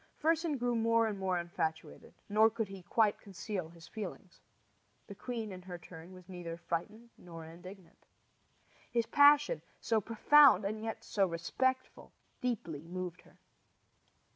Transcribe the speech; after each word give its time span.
Fersen 0.19 0.57
grew 0.57 0.75
more 0.75 1.05
and 1.05 1.19
more 1.19 1.37
infatuated, 1.37 2.15
nor 2.27 2.49
could 2.49 2.69
he 2.69 2.81
quite 2.81 3.21
conceal 3.21 3.69
his 3.69 3.87
feelings. 3.87 4.39
The 5.05 5.13
queen, 5.13 5.51
in 5.51 5.61
her 5.61 5.77
turn, 5.77 6.11
was 6.11 6.27
neither 6.27 6.57
frightened 6.57 7.11
nor 7.19 7.45
indignant. 7.45 8.07
His 8.91 9.05
passion, 9.05 9.61
so 9.79 10.01
profound 10.01 10.65
and 10.65 10.81
yet 10.81 11.03
so 11.03 11.27
respectful, 11.27 12.11
deeply 12.41 12.87
moved 12.87 13.21
her. 13.21 13.37